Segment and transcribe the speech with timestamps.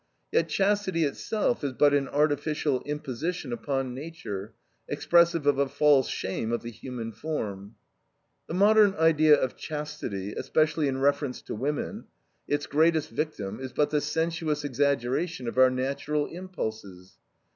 [0.31, 4.55] Yet chastity itself is but an artificial imposition upon nature,
[4.89, 7.75] expressive of a false shame of the human form.
[8.47, 12.05] The modern idea of chastity, especially in reference to woman,
[12.47, 17.19] its greatest victim, is but the sensuous exaggeration of our natural impulses.